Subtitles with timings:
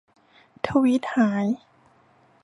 [0.67, 1.47] ทวีตหาย